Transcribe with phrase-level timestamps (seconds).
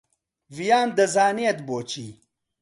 [0.55, 2.09] ڤیان دەزانێت بۆچی.